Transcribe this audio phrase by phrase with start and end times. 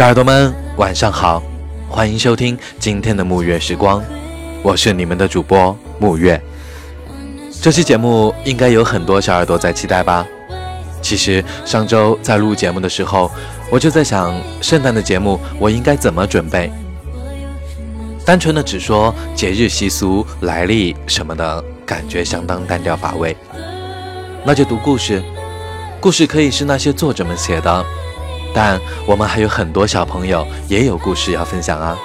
[0.00, 1.42] 小耳朵们，晚上好，
[1.86, 4.02] 欢迎收听今天的沐月时光，
[4.62, 6.40] 我是你们的主播沐月。
[7.60, 10.26] 这期节目应该有很多小耳朵在期待吧？
[11.02, 13.30] 其实上周在录节目的时候，
[13.70, 16.72] 我就在想，圣诞的节目我应该怎么准备？
[18.24, 23.36] 单纯的只说节日习俗、来历什么的，感觉相当单调乏味。
[24.46, 25.22] 那就读故事，
[26.00, 27.84] 故事可以是那些作者们写的。
[28.54, 31.96] 但我们还有很多小朋友也有故事要分享啊，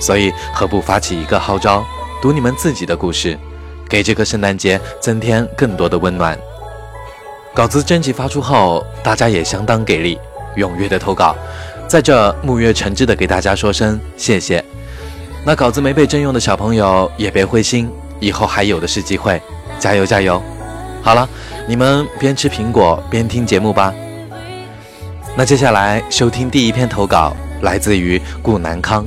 [0.00, 1.84] 所以何不发起一个号召，
[2.20, 3.38] 读你们自己的故事，
[3.88, 6.38] 给这个圣诞节增添更多的温暖。
[7.54, 10.18] 稿子征集发出后，大家也相当给力，
[10.56, 11.34] 踊跃的投稿，
[11.88, 14.64] 在这沐月诚挚的给大家说声谢谢。
[15.44, 17.90] 那稿子没被征用的小朋友也别灰心，
[18.20, 19.40] 以后还有的是机会，
[19.78, 20.40] 加油加油！
[21.02, 21.26] 好了，
[21.66, 23.92] 你们边吃苹果边听节目吧。
[25.40, 29.06] 那接下来收听第一篇投稿，来自于顾南康。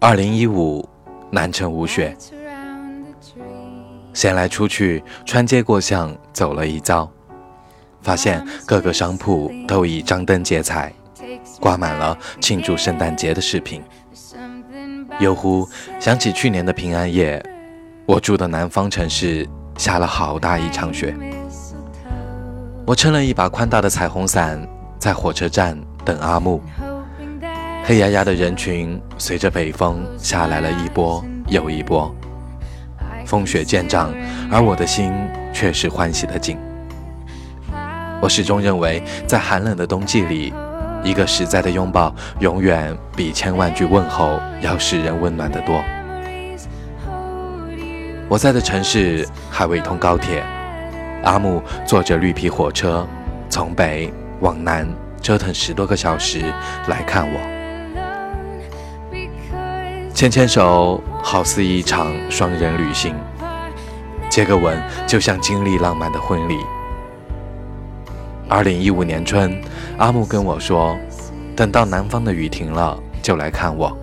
[0.00, 0.84] 二零一五，
[1.30, 2.16] 南城无雪。
[4.12, 7.10] 闲来出去穿街过巷走了一遭，
[8.02, 10.92] 发现各个商铺都已张灯结彩，
[11.60, 13.82] 挂满了庆祝圣诞节的饰品。
[15.18, 17.42] 悠忽想起去年的平安夜，
[18.06, 21.14] 我住的南方城市下了好大一场雪。
[22.86, 24.60] 我撑了一把宽大的彩虹伞，
[24.98, 26.60] 在火车站等阿木。
[27.84, 32.14] 黑压压的人群随着北风下来了一波又一波。
[33.30, 34.12] 风雪渐长，
[34.50, 35.12] 而我的心
[35.52, 36.58] 却是欢喜的紧。
[38.20, 40.52] 我始终认为，在寒冷的冬季里，
[41.04, 45.80] 一个实在的拥抱，永远比千万句问候要使人温暖得多。
[48.28, 50.42] 我在的城市还未通高铁，
[51.22, 53.06] 阿木坐着绿皮火车，
[53.48, 54.84] 从北往南
[55.22, 56.40] 折腾十多个小时
[56.88, 57.38] 来看我。
[60.12, 63.14] 牵牵手，好似一场双人旅行；
[64.28, 66.58] 接个吻，就像经历浪漫的婚礼。
[68.48, 69.60] 二零一五年春，
[69.96, 70.96] 阿木跟我说，
[71.54, 73.96] 等到南方的雨停了，就来看我，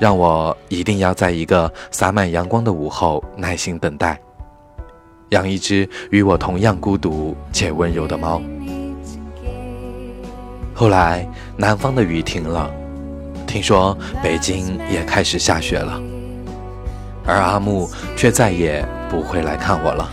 [0.00, 4.18] 让我一定要在一个洒满阳光的午后耐心等待，
[5.30, 8.40] 养一只与我同样孤独且温柔的猫。
[10.72, 11.28] 后来，
[11.58, 12.70] 南方的雨停了。
[13.46, 16.00] 听说北京也开始下雪了，
[17.26, 20.10] 而阿木却再也不会来看我了。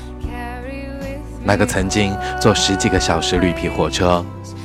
[1.43, 4.23] 那个曾经坐十几个小时绿皮火车，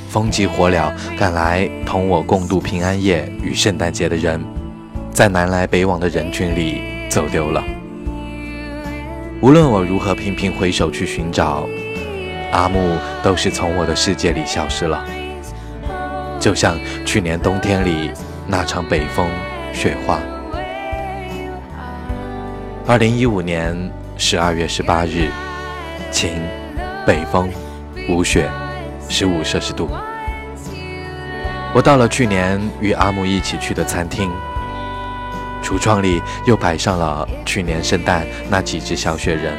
[0.09, 4.43] 风急火燎赶来同我共度平安夜与圣诞节的人，
[5.11, 7.63] 在南来北往的人群里走丢了。
[9.41, 11.67] 无论我如何频频回首去寻找，
[12.51, 15.05] 阿木都是从我的世界里消失了，
[16.39, 18.11] 就像去年冬天里。
[18.47, 19.27] 那场北风
[19.73, 20.19] 雪花。
[22.87, 23.75] 二零一五年
[24.15, 25.31] 十二月十八日，
[26.11, 26.39] 晴，
[27.03, 27.49] 北风，
[28.07, 28.47] 无雪，
[29.09, 29.89] 十五摄氏度。
[31.73, 34.29] 我到了去年与阿木一起去的餐厅，
[35.63, 39.55] 橱窗里又摆上了去年圣诞那几只小雪人，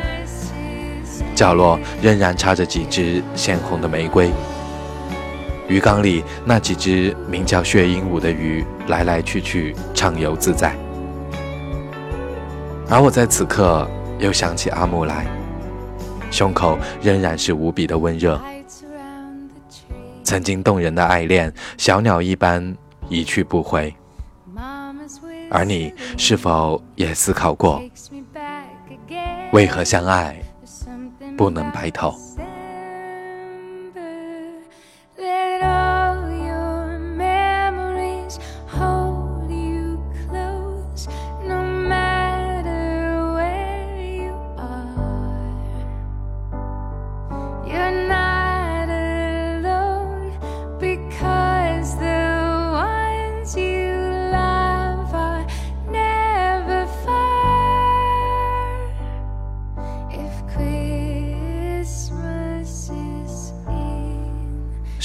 [1.35, 4.31] 角落仍然插着几只鲜红的玫瑰。
[5.67, 10.73] 鱼缸里那几只名叫血鹦鹉的鱼来来去去，畅游自在。
[12.89, 13.89] 而我在此刻
[14.21, 15.27] 又想起阿木来，
[16.31, 18.41] 胸口仍然是无比的温热。
[20.23, 22.77] 曾经动人的爱恋，小鸟一般
[23.09, 23.95] 一去不回。
[25.51, 27.83] 而你是否也思考过，
[29.53, 30.37] 为何相爱
[31.37, 32.15] 不能白头？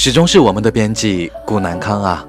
[0.03, 2.25] 始终是我们的编辑顾南康啊，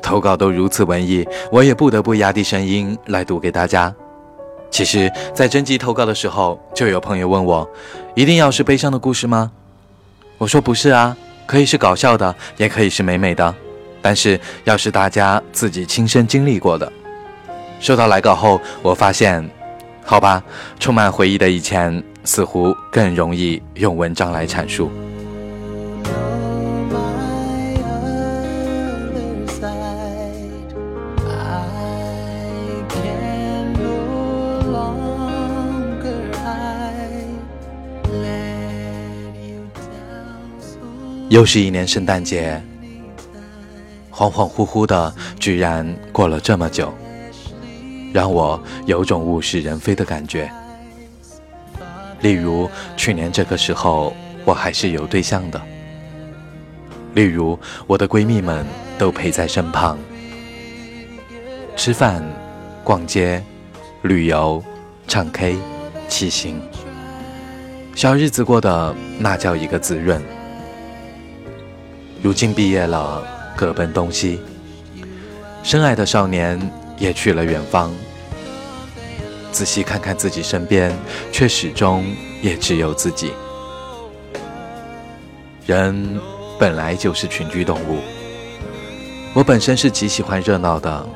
[0.00, 1.22] 投稿都如此文艺，
[1.52, 3.94] 我也不得不压低声音来读给大家。
[4.70, 7.68] 其实，在征集投稿的时候，就有朋友问我，
[8.14, 9.52] 一定要是悲伤的故事吗？
[10.38, 11.14] 我说不是啊，
[11.44, 13.54] 可以是搞笑的，也可以是美美的，
[14.00, 16.90] 但是要是大家自己亲身经历过的。
[17.80, 19.46] 收到来稿后，我发现，
[20.02, 20.42] 好吧，
[20.78, 24.90] 充满回忆的以前，似乎更容易用文章来阐述。
[41.30, 42.60] 又是一年圣诞节，
[44.12, 46.92] 恍恍惚惚的，居然过了这么久，
[48.12, 50.50] 让我有种物是人非的感觉。
[52.20, 54.12] 例如去年这个时候，
[54.44, 55.60] 我还是有对象的；
[57.14, 57.56] 例如
[57.86, 58.66] 我的闺蜜们
[58.98, 59.96] 都陪在身旁，
[61.76, 62.24] 吃饭、
[62.82, 63.40] 逛街、
[64.02, 64.60] 旅游、
[65.06, 65.56] 唱 K、
[66.08, 66.60] 骑行，
[67.94, 70.20] 小日子过得那叫一个滋润。
[72.22, 73.22] 如今毕业了，
[73.56, 74.40] 各奔东西，
[75.62, 76.60] 深爱的少年
[76.98, 77.90] 也去了远方。
[79.50, 80.94] 仔细看看自己身边，
[81.32, 82.04] 却始终
[82.42, 83.32] 也只有自己。
[85.64, 86.20] 人
[86.58, 88.00] 本来就是群居动物，
[89.32, 91.06] 我本身是极喜欢热闹的。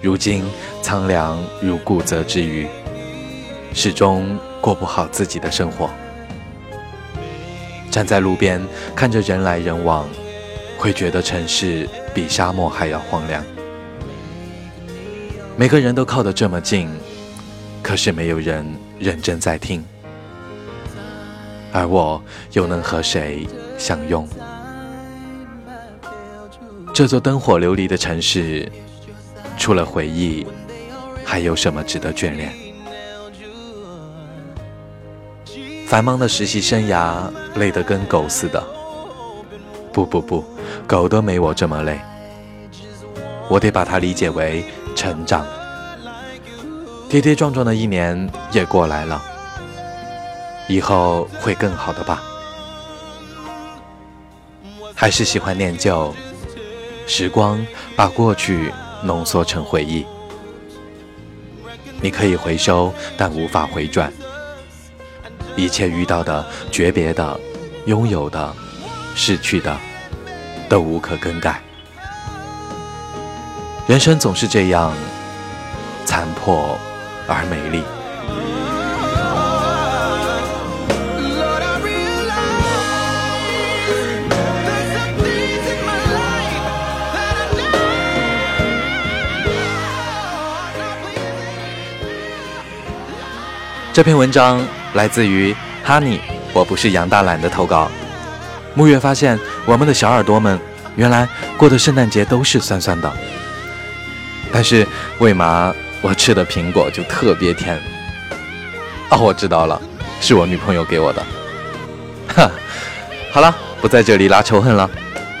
[0.00, 0.42] 如今
[0.80, 2.66] 苍凉如故泽之鱼，
[3.74, 5.90] 始终过不好自己的生活。
[7.90, 8.64] 站在路边
[8.94, 10.08] 看着人来人往，
[10.78, 13.44] 会觉得城市比沙漠还要荒凉。
[15.56, 16.88] 每个人都靠得这么近，
[17.82, 18.64] 可是没有人
[18.98, 19.84] 认真在听，
[21.72, 22.22] 而我
[22.52, 23.46] 又能和谁
[23.76, 24.26] 相拥？
[26.94, 28.70] 这座灯火流离的城市，
[29.58, 30.46] 除了回忆，
[31.24, 32.69] 还有什么值得眷恋？
[35.90, 38.64] 繁忙的实习生涯，累得跟狗似的。
[39.92, 40.44] 不不不，
[40.86, 42.00] 狗都没我这么累。
[43.48, 44.64] 我得把它理解为
[44.94, 45.44] 成长。
[47.08, 49.20] 跌跌撞撞的一年也过来了，
[50.68, 52.22] 以后会更好的吧。
[54.94, 56.14] 还是喜欢念旧，
[57.04, 57.66] 时光
[57.96, 58.72] 把过去
[59.02, 60.06] 浓缩成回忆。
[62.00, 64.12] 你可以回收，但无法回转。
[65.60, 67.38] 一切遇到的、诀别的、
[67.84, 68.54] 拥有的、
[69.14, 69.76] 逝去的，
[70.68, 71.60] 都无可更改。
[73.86, 74.94] 人生总是这样，
[76.06, 76.78] 残破
[77.28, 77.82] 而美丽。
[93.92, 94.60] 这篇文章。
[94.94, 95.54] 来自于
[95.86, 96.18] Honey，
[96.52, 97.88] 我不是杨大懒的投稿。
[98.74, 100.58] 木月发现我们的小耳朵们
[100.96, 103.12] 原来过的圣诞节都是酸酸的，
[104.52, 104.84] 但是
[105.20, 105.72] 为嘛
[106.02, 107.80] 我吃的苹果就特别甜？
[109.10, 109.80] 哦，我知道了，
[110.20, 111.22] 是我女朋友给我的。
[112.34, 112.50] 哈，
[113.30, 114.90] 好了，不在这里拉仇恨了，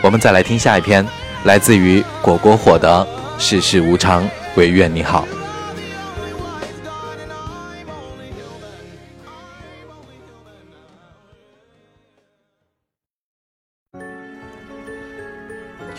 [0.00, 1.04] 我们再来听下一篇，
[1.42, 3.04] 来自于果果火的
[3.42, 5.26] 《世事无常，唯愿你好》。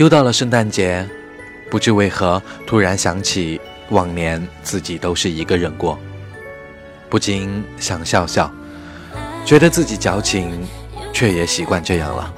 [0.02, 1.08] 又到了圣诞节，
[1.70, 5.96] 不知为何突然想起往年自己都是一个人过，
[7.08, 8.52] 不禁想笑笑，
[9.46, 10.60] 觉得自己矫情，
[11.14, 12.34] 却也习惯这样了。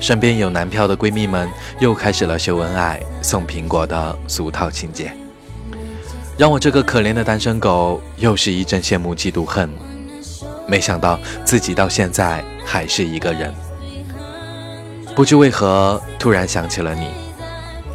[0.00, 5.12] 身边有男票的闺蜜们又开始了秀恩爱、送苹果的俗套情节，
[6.36, 9.70] 让我这个可怜的单身狗又是一阵羡慕嫉妒恨。
[10.66, 13.54] 没想到自己到现在还是一个人。
[15.14, 17.08] 不知为何，突然想起了你。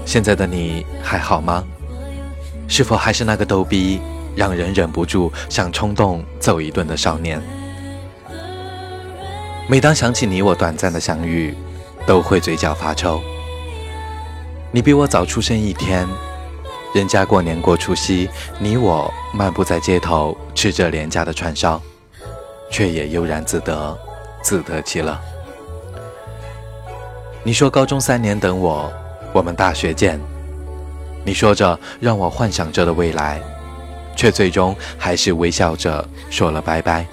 [0.05, 1.63] 现在的你还好吗？
[2.67, 3.99] 是否还是那个逗逼，
[4.35, 7.41] 让人忍不住想冲动揍一顿的少年？
[9.67, 11.57] 每当想起你我短暂的相遇，
[12.05, 13.19] 都会嘴角发抽。
[14.71, 16.07] 你比我早出生一天，
[16.93, 21.81] 人家过年过除夕，你我漫步在街头，吃着廉价的串烧，
[22.69, 23.97] 却也悠然自得，
[24.43, 25.17] 自得其乐。
[27.47, 28.91] 你说高中三年等我，
[29.31, 30.19] 我们大学见。
[31.23, 33.39] 你说着让我幻想着的未来，
[34.17, 37.05] 却最终还是微笑着说了拜拜。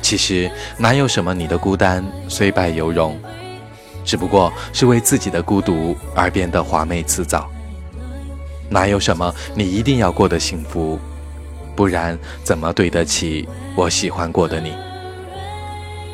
[0.00, 0.48] 其实
[0.78, 3.18] 哪有什么你的孤单虽败犹荣，
[4.04, 7.50] 只不过是为自己的孤独而变得华美辞藻。
[8.68, 11.00] 哪有什么你一定要过得幸福？
[11.74, 14.72] 不然怎么对得起我喜欢过的你？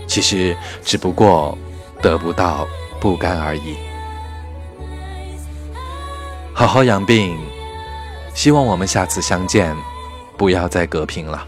[0.06, 1.58] 其实只不过
[2.02, 2.66] 得不到
[3.00, 3.76] 不甘而已。
[6.52, 7.38] 好好养病，
[8.35, 9.75] 希望我们下次相见，
[10.37, 11.47] 不要再隔屏了。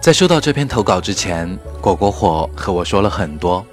[0.00, 3.66] 在收到这篇投稿之前，果果火和我说了很多。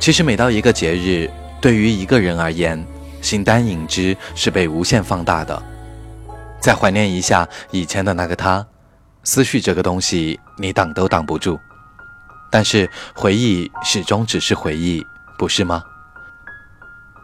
[0.00, 2.82] 其实每到一个节日，对于一个人而言，
[3.20, 5.62] 形单影只是被无限放大的。
[6.60, 8.66] 再怀念一下以前的那个他，
[9.24, 11.58] 思绪这个东西你挡都挡不住。
[12.50, 15.04] 但是回忆始终只是回忆，
[15.36, 15.82] 不是吗？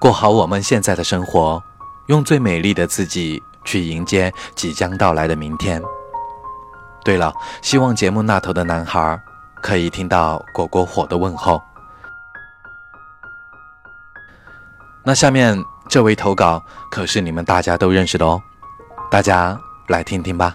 [0.00, 1.62] 过好我们现在的生活，
[2.08, 5.80] 用最美丽的自己去迎接即将到来的明天。
[7.04, 9.20] 对了，希望节目那头的男孩
[9.62, 11.62] 可以听到果果火的问候。
[15.04, 18.42] 那下面这位投稿可是你们大家都认识的哦，
[19.10, 20.52] 大家来听听吧。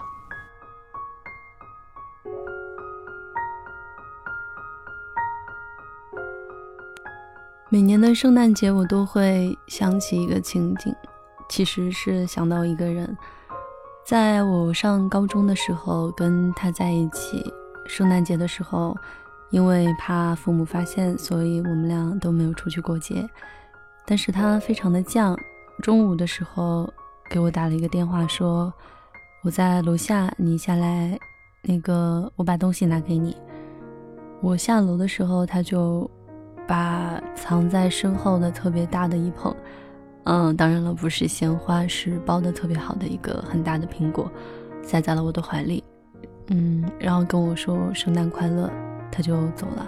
[7.76, 10.94] 每年的圣诞节，我都会想起一个情景，
[11.46, 13.14] 其实是想到一个人。
[14.02, 17.52] 在我上高中的时候，跟他在一起。
[17.86, 18.96] 圣诞节的时候，
[19.50, 23.28] 因为怕父母发现，所以我们俩都没有出去过节。
[24.06, 25.36] 但是他非常的犟，
[25.82, 26.90] 中午的时候
[27.28, 28.72] 给我打了一个电话，说
[29.42, 31.18] 我在楼下，你下来，
[31.60, 33.36] 那个我把东西拿给你。
[34.40, 36.10] 我下楼的时候，他就
[36.66, 39.54] 把藏在身后的特别大的一捧。
[40.24, 44.30] 嗯，当然了，不是鲜花，是包的特别好的一个很大的苹果，
[44.82, 45.84] 塞在了我的怀里。
[46.48, 48.70] 嗯，然后跟我说圣诞快乐，
[49.10, 49.86] 他就走了。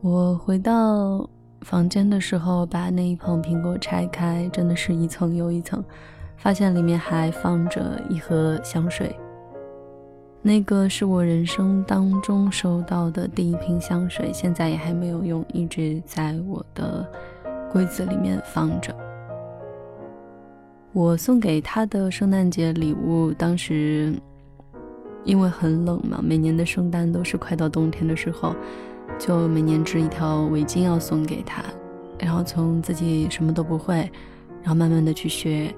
[0.00, 1.28] 我回到
[1.62, 5.84] 房间的时候，把那一捧苹果拆开，真的是一层又一层，
[6.36, 9.16] 发现里面还放着一盒香水。
[10.42, 17.08] 那个是我人生当中收到的第一瓶香水，现在也还没有用，一直在我的。
[17.72, 18.94] 柜子里面放着。
[20.92, 24.12] 我送给他的圣诞节礼物，当时
[25.24, 28.54] 因为很冷嘛，每年的圣诞都是快到冬天的时候，
[29.18, 31.64] 就每年织一条围巾要送给他，
[32.18, 33.96] 然后从自己什么都不会，
[34.60, 35.74] 然后慢慢的去学，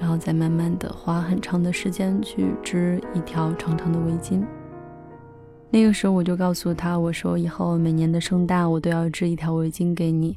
[0.00, 4.44] 然后再慢慢的花很长的时间去织一条长长的围巾。
[5.70, 10.36] 那个时候我就告诉他，我说以后每年的圣诞我都要织一条围巾给你。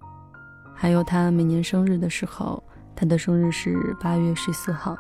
[0.73, 2.61] 还有他每年生日的时候，
[2.95, 4.95] 他的生日是八月十四号。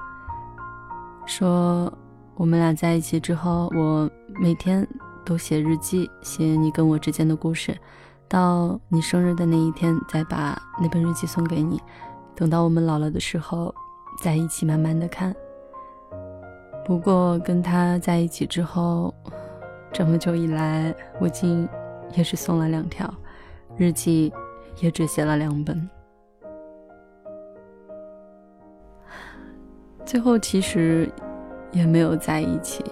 [1.25, 1.91] 说
[2.35, 4.09] 我们俩在一起之后，我
[4.39, 4.87] 每天
[5.25, 7.75] 都写日记，写你跟我之间的故事，
[8.27, 11.81] 到你生日的那一天再把那本日记送给你，
[12.35, 13.73] 等到我们老了的时候，
[14.21, 15.35] 在一起慢慢的看。
[16.85, 19.13] 不过跟他在一起之后，
[19.91, 21.67] 这么久以来，我竟
[22.15, 23.13] 也是送了两条
[23.77, 24.33] 日记。
[24.79, 25.89] 也只写了两本，
[30.05, 31.11] 最后其实
[31.71, 32.85] 也没有在一起。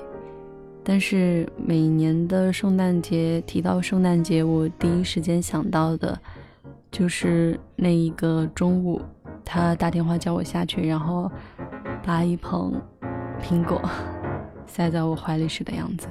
[0.83, 6.19] 但是每年的圣诞节提到圣诞节，我第一时间想到的，
[6.89, 8.99] 就是那一个中午，
[9.45, 11.31] 他打电话叫我下去，然后
[12.03, 12.73] 把一捧
[13.41, 13.79] 苹果
[14.67, 16.07] 塞在我怀里时的样子。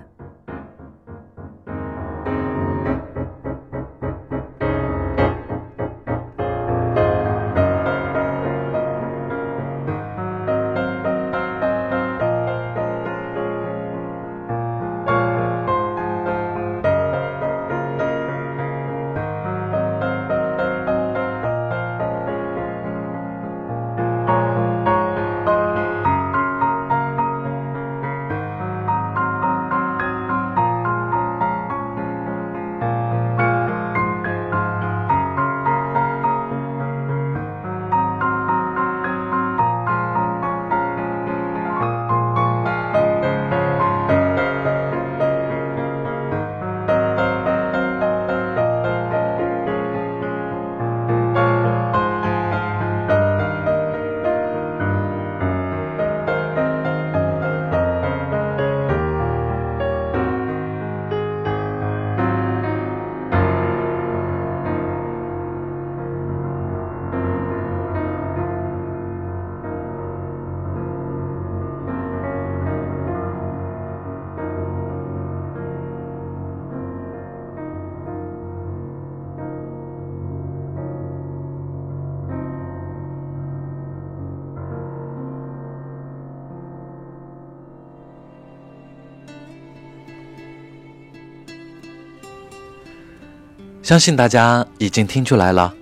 [93.84, 95.74] 相信大家已经听出来了，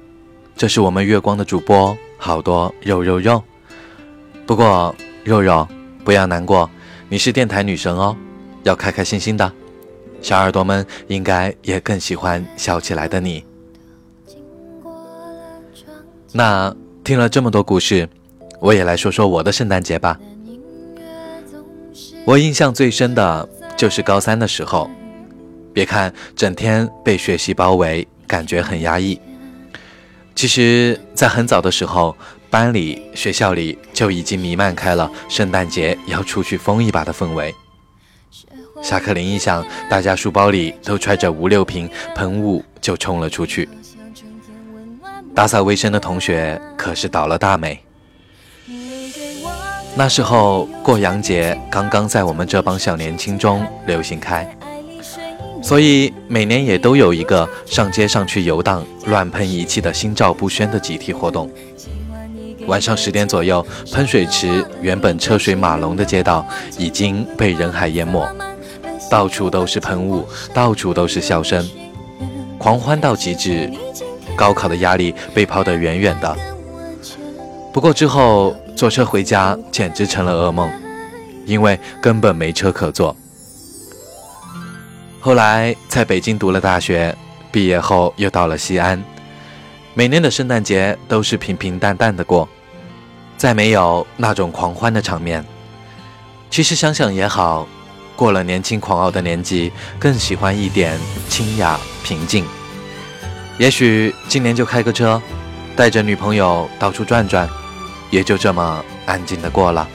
[0.57, 3.41] 这是我们月光的主播，好多肉肉肉。
[4.45, 4.93] 不过
[5.23, 5.69] 肉肉
[6.05, 6.69] 不要难过，
[7.09, 8.17] 你是电台女神哦，
[8.65, 9.53] 要开开心心的。
[10.21, 13.45] 小耳朵们应该也更喜欢笑起来的你。
[16.33, 18.09] 那听了这么多故事，
[18.59, 20.19] 我也来说说我的圣诞节吧。
[22.25, 24.91] 我印象最深的就是高三的时候。
[25.73, 29.21] 别看整天被学习包围，感觉很压抑。
[30.35, 32.17] 其实，在很早的时候，
[32.51, 37.55] 班里、学校里就已经弥漫开了圣诞节要出去疯一把的氛围。
[38.83, 43.69] 下课铃一响，大家书包里都揣着五六瓶喷雾，就冲了出去。
[45.35, 47.79] 打扫卫生的同学可是倒了大霉。
[49.95, 54.51] 那时候过洋节刚刚在我们这帮小年轻中流行开。
[55.63, 61.49] 所以每年也都有一个上街上去游荡、乱喷仪器的心照不宣的集体活动。
[62.67, 68.29] 晚上十点左右，喷水池原本车水马龙的街道已经被人海淹没，
[69.11, 71.67] 到处都是喷雾，到处都是笑声，
[72.59, 73.71] 狂欢到极致。
[74.35, 76.37] 高考的压力被抛得远远的。
[77.73, 80.71] 不过之后坐车回家简直成了噩梦，
[81.45, 83.15] 因为根本没车可坐。
[85.25, 87.17] 后来在北京读了大学，
[87.53, 89.01] 毕业后又到了西安。
[89.95, 92.49] 每年的圣诞节都是平平淡淡的过，
[93.37, 95.45] 再没有那种狂欢的场面。
[96.51, 97.69] 其实想想也好，
[98.17, 102.45] 过了年轻狂傲的年纪，更喜欢一点清雅平静。
[103.59, 105.23] 也许今年就开个车，
[105.77, 107.49] 带着女朋友到处转转，
[108.11, 109.89] 也就这么安静的过了。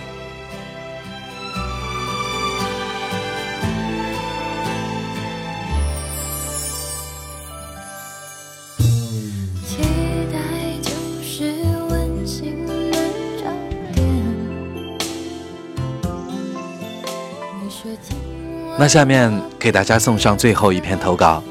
[18.79, 21.43] 那下面给大家送上最后一篇投稿，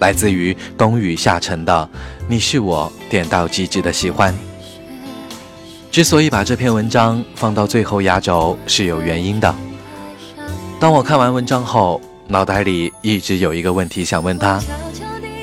[0.00, 1.88] 来自于冬雨下沉的
[2.26, 4.34] “你是我点到即止的喜欢”。
[5.92, 9.54] 之所以把这篇文章放到最后压轴是有原因的。
[10.80, 14.60] 当我看完文章后，脑袋里一直有一个问题想问他，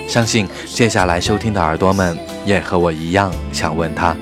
[0.09, 4.13] 相信接下来收听的耳朵们也和我一样想问他。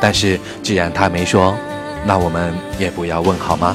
[0.00, 1.56] 但是既然他没说，
[2.06, 3.74] 那我们也不要问好吗？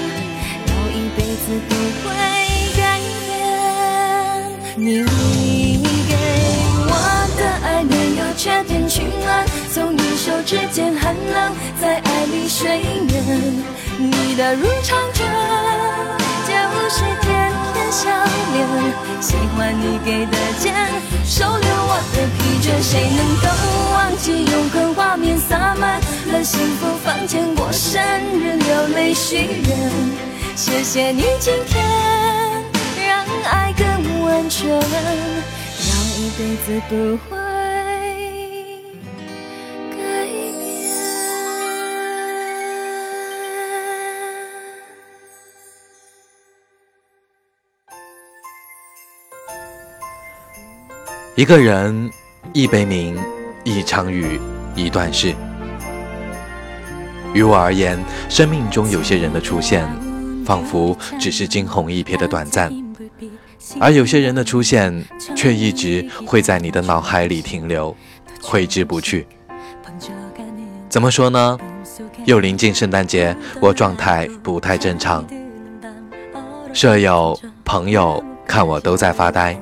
[1.67, 2.09] 不会
[2.77, 3.29] 改变。
[4.75, 5.03] 你
[6.07, 6.15] 给
[6.87, 6.91] 我
[7.37, 13.11] 的爱没有缺点，取暖，从一手指间寒冷，在爱里睡眠。
[13.97, 15.23] 你的如常着，
[16.47, 16.51] 就
[16.89, 18.09] 是甜甜笑
[18.53, 18.57] 脸。
[19.21, 20.73] 喜欢你给的肩，
[21.23, 22.81] 收留我的疲倦。
[22.81, 23.45] 谁能够
[23.93, 28.01] 忘记永恒画面，洒满了幸福房间，过生
[28.33, 30.30] 日流泪许愿。
[30.61, 31.83] 谢谢你今天
[33.03, 34.79] 让爱更完全，让
[36.19, 37.35] 一辈子不会
[39.89, 39.97] 改
[40.27, 40.61] 变。
[51.35, 52.11] 一个人，
[52.53, 53.17] 一杯茗，
[53.63, 54.39] 一场雨，
[54.75, 55.33] 一段事。
[57.33, 59.89] 于我而言，生命中有些人的出现。
[60.45, 62.73] 仿佛只是惊鸿一瞥的短暂，
[63.79, 65.03] 而有些人的出现
[65.35, 67.95] 却一直会在你的脑海里停留，
[68.41, 69.25] 挥之不去。
[70.89, 71.57] 怎么说呢？
[72.25, 75.25] 又临近圣诞节，我状态不太正常。
[76.73, 79.57] 舍友、朋友看我都在发呆，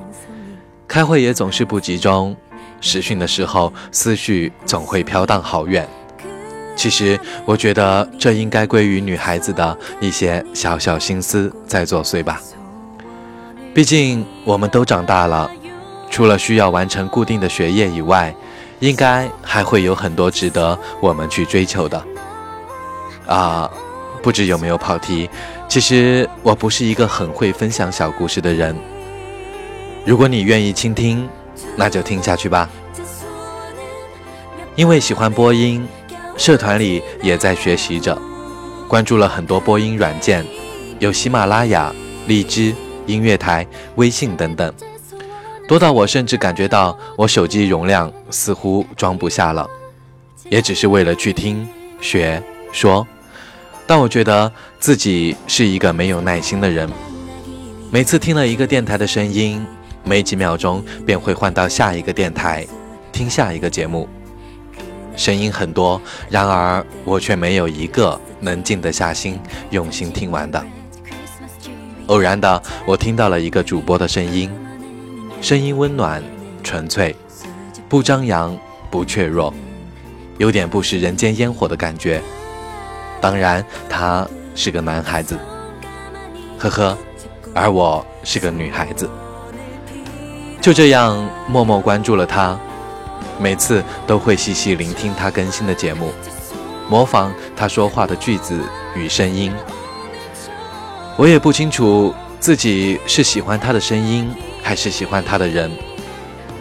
[0.86, 2.36] 开会也总是不集中，
[2.80, 5.88] 实训的时候思绪总会飘荡好远。
[6.80, 12.40] 其实，我觉得这应该归于女孩子的一些小小心思在作祟吧。
[13.74, 15.50] 毕竟我们都长大了，
[16.08, 18.34] 除了需要完成固定的学业以外，
[18.78, 22.02] 应该还会有很多值得我们去追求的。
[23.26, 23.70] 啊，
[24.22, 25.28] 不知有没有跑题？
[25.68, 28.74] 其实我不是一个很会分享小故事的人。
[30.06, 31.28] 如果你愿意倾听，
[31.76, 32.70] 那就听下去吧。
[34.76, 35.86] 因为喜欢播音，
[36.40, 38.18] 社团里也在学习着，
[38.88, 40.42] 关注了很多播音软件，
[40.98, 41.94] 有喜马拉雅、
[42.28, 42.74] 荔枝、
[43.04, 44.72] 音乐台、微信等等，
[45.68, 49.68] 多到我甚至感觉到我手机容量似乎装不下了，
[50.48, 51.68] 也只是为了去听、
[52.00, 53.06] 学、说。
[53.86, 56.88] 但我觉得自己是一个没有耐心的人，
[57.90, 59.62] 每次听了一个电台的声音，
[60.04, 62.66] 没几秒钟便会换到下一个电台，
[63.12, 64.08] 听下一个节目。
[65.20, 70.64] 声音很多，然而我却没有一个能静得下心、用心听完的。
[72.06, 74.50] 偶然的，我听到了一个主播的声音，
[75.42, 76.22] 声音温暖、
[76.62, 77.14] 纯粹，
[77.86, 78.56] 不张扬、
[78.90, 79.52] 不怯弱，
[80.38, 82.22] 有点不食人间烟火的感觉。
[83.20, 85.38] 当然，他是个男孩子，
[86.58, 86.96] 呵呵，
[87.54, 89.06] 而我是个女孩子。
[90.62, 92.58] 就这样默默关注了他，
[93.40, 96.12] 每次都会细细聆听他更新的节目，
[96.88, 98.60] 模仿他说话的句子
[98.94, 99.50] 与声音。
[101.16, 104.30] 我也不清楚自己是喜欢他的声音，
[104.62, 105.70] 还是喜欢他的人。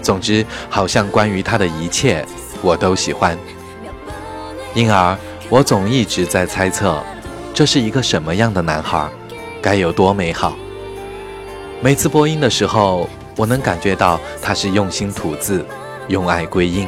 [0.01, 2.25] 总之，好像关于他的一切，
[2.61, 3.37] 我都喜欢，
[4.73, 5.17] 因而。
[5.51, 7.03] 我总一直在猜测，
[7.55, 9.09] 这是一个什么样的男孩，
[9.63, 10.53] 该有多美好。
[11.81, 15.65] 每次播音的时候，我能感觉到他是用心吐字，
[16.09, 16.87] 用爱归因，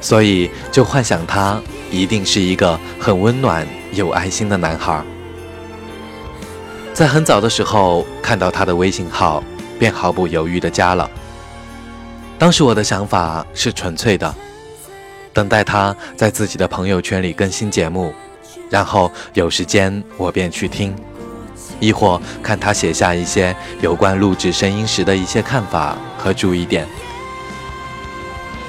[0.00, 5.02] 所以就幻想他一定是一个很温暖、有爱心的男孩。
[6.94, 9.42] 在很早的时候看到他的微信号，
[9.78, 11.10] 便毫不犹豫地加了。
[12.38, 14.32] 当时我的想法是纯粹的。
[15.32, 18.12] 等待他在自己的朋友圈里更新节目，
[18.68, 20.94] 然后有时间我便去听，
[21.78, 26.86] 亦或看他写下一些有关录制声音时的一些看法和注意点。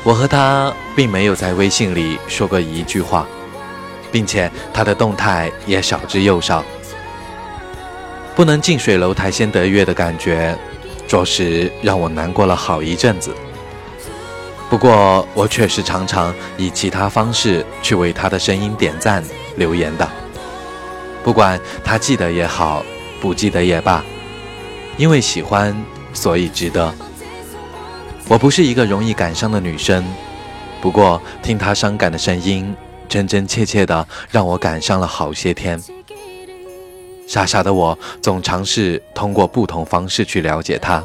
[0.04, 3.28] 我和他并没有在微信里说过一句话，
[4.12, 6.64] 并且他的动态也少之又少。
[8.36, 10.58] 不能近水楼台先得月的感觉，
[11.06, 13.36] 着实让我难过了好一阵子。
[14.70, 19.24] 不过，我确实常常以其他方式去为他的声音点赞、
[19.58, 20.08] 留言的。
[21.24, 22.86] 不管他记得也好，
[23.20, 24.04] 不记得也罢，
[24.96, 25.76] 因为喜欢，
[26.14, 26.94] 所以值得。
[28.30, 30.06] 我不是一个容易感伤的女生，
[30.80, 32.76] 不过听他伤感的声音，
[33.08, 35.82] 真真切切的让我感伤了好些天。
[37.28, 41.04] 傻傻的我，总尝试通过不同方式去了解他，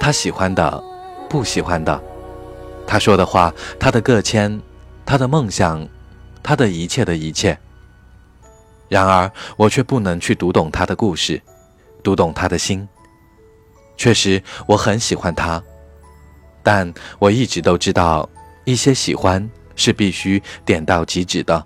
[0.00, 0.82] 他喜欢的，
[1.28, 2.02] 不喜欢的。
[2.86, 4.58] 他说的话，他的个签，
[5.04, 5.86] 他的梦想，
[6.42, 7.58] 他的一切的一切。
[8.88, 11.42] 然而，我却不能去读懂他的故事，
[12.02, 12.88] 读懂他的心。
[13.98, 15.62] 确实，我很喜欢他，
[16.66, 18.28] 但我一直都知道，
[18.64, 21.64] 一些喜欢是必须点到即止的。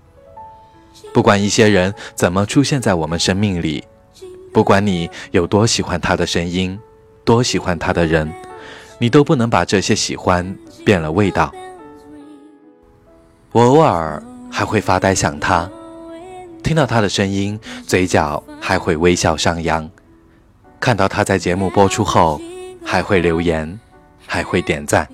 [1.11, 3.83] 不管一些人怎么出现在我们生命里，
[4.53, 6.77] 不管你有多喜欢他的声音，
[7.25, 8.31] 多喜欢他的人，
[8.99, 10.55] 你都不能把这些喜欢。
[10.83, 11.53] 变了味道，
[13.51, 15.69] 我偶尔还会发呆想他，
[16.63, 19.87] 听到他的声音，嘴角还会微笑上扬；
[20.79, 22.41] 看到他在节目播出后，
[22.83, 23.79] 还会留言，
[24.33, 25.05] 还会点赞。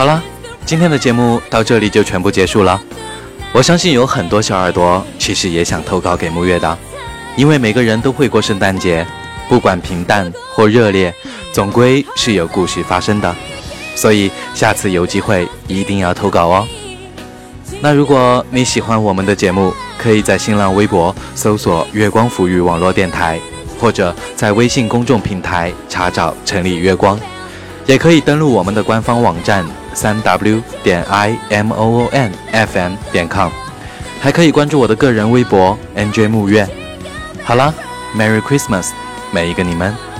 [0.00, 0.22] 好了，
[0.64, 2.80] 今天的节目到这里就全部结束了。
[3.52, 6.78] 我相信有很多小耳朵其实也想投稿给木月的，
[7.36, 9.06] 因为每个人都会过圣诞节，
[9.46, 11.14] 不管平淡或热烈，
[11.52, 13.36] 总归是有故事发生的。
[13.94, 16.66] 所以下次有机会一定要投稿哦。
[17.82, 23.38] 那如果你喜欢我们的节目，可以在新浪微博搜索“月光抚育网络电台”，
[23.78, 27.20] 或者在微信公众平台查找“城里月光”，
[27.84, 29.62] 也可以登录我们的官方网站
[29.94, 33.50] 三 w 点 i m o o n f m 点 com，
[34.20, 36.66] 还可以关注我的个人微博 n j 木月。
[37.44, 37.74] 好了
[38.16, 38.90] ，Merry Christmas！
[39.32, 40.10] 每一个你们。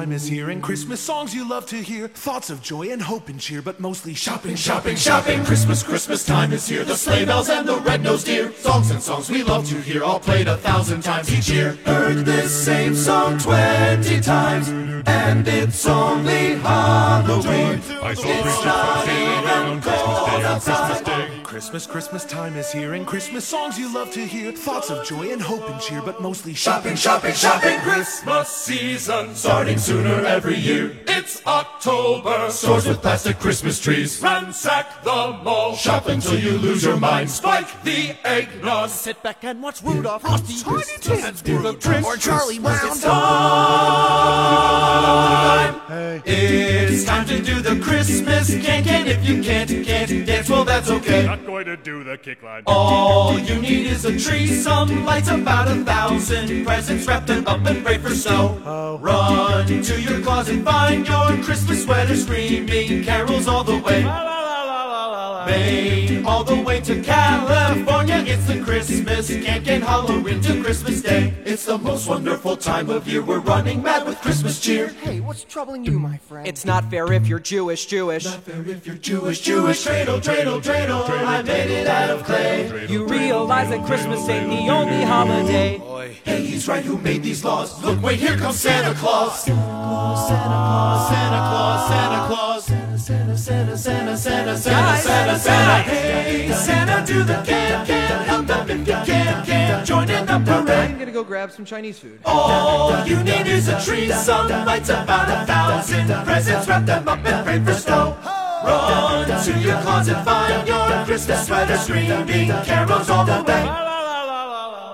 [0.00, 2.08] Time is here, and Christmas songs you love to hear.
[2.08, 5.44] Thoughts of joy and hope and cheer, but mostly shopping, shopping, shopping.
[5.44, 6.84] Christmas, Christmas time is here.
[6.84, 8.50] The sleigh bells and the red-nosed deer.
[8.52, 11.72] Songs and songs we love to hear, all played a thousand times each year.
[11.84, 14.70] Heard this same song twenty times,
[15.06, 17.82] and it's only Halloween.
[18.02, 21.39] I saw it's not even cold outside.
[21.50, 24.52] Christmas, Christmas time is here, and Christmas songs you love to hear.
[24.52, 27.80] Thoughts of joy and hope and cheer, but mostly shopping, shopping, shopping.
[27.80, 30.96] Christmas season starting sooner every year.
[31.08, 32.50] It's October.
[32.50, 34.22] Stores with plastic Christmas trees.
[34.22, 35.74] Ransack the mall.
[35.74, 37.28] Shop until you lose your mind.
[37.28, 38.88] Spike the eggnog.
[38.90, 40.22] Sit back and watch Rudolph.
[40.22, 40.54] Frosty,
[41.00, 42.04] Tiny the.
[42.06, 42.78] Or Charlie Brown.
[42.84, 44.20] It's time.
[46.24, 49.08] It's time to do the Christmas can can.
[49.08, 51.39] If you can't, can't dance, well that's okay.
[51.40, 52.64] Not going to do the kick line.
[52.66, 57.64] All you need is a tree, some lights, about a thousand presents, wrapped them up
[57.64, 58.60] and pray for snow.
[58.66, 58.98] Oh.
[58.98, 64.29] Run to your closet, find your Christmas sweater, screaming carols all the way.
[65.46, 68.24] Maine, all the way to California.
[68.26, 71.34] It's the Christmas can't get Halloween to Christmas Day.
[71.44, 73.22] It's the most wonderful time of year.
[73.22, 74.88] We're running mad with Christmas cheer.
[74.88, 76.46] Hey, what's troubling you, my friend?
[76.46, 78.24] It's not fair if you're Jewish, Jewish.
[78.24, 79.86] Not fair if you're Jewish, Jewish.
[79.86, 81.08] Dreidel, dreidel, dreidel.
[81.08, 82.86] I made it out of clay.
[82.86, 85.78] You realize that Christmas ain't the only holiday.
[86.24, 86.84] Hey, he's right.
[86.84, 87.82] Who made these laws?
[87.82, 89.44] Look, wait, here comes Santa Claus.
[89.44, 92.89] Santa Claus, Santa Claus, Santa Claus, Santa Claus.
[93.00, 95.90] Santa, Santa, Santa, Santa, Santa, Santa, Santa, Santa.
[95.90, 98.24] Hey, Santa, do the can, can.
[98.26, 99.86] Help them if you can, can.
[99.86, 100.90] Join in the parade.
[100.90, 102.18] I'm gonna go grab some Chinese food.
[102.26, 107.24] All you need is a tree, some lights, about a thousand presents, wrap them up
[107.24, 108.16] and pray for snow.
[108.64, 113.89] Run to your closet, find your Christmas sweater, screaming carols all the way.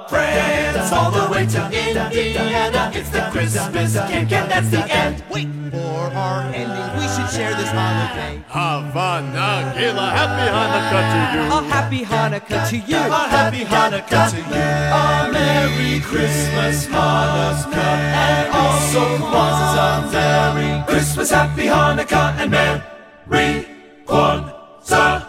[0.08, 5.22] France, all the way to Indiana, it's the Christmas can can, that's the end.
[5.30, 8.42] Wait, for our ending, we should share this holiday.
[8.48, 11.42] Havana, Gila, happy Hanukkah to you.
[11.52, 12.96] A happy Hanukkah to you.
[12.96, 14.66] A happy Hanukkah to you.
[14.94, 20.12] A Merry Christmas, Hanukkah, and also Kwanzaa.
[20.12, 23.66] Merry Christmas, Happy Hanukkah, and Merry
[24.06, 25.26] Kwanzaa.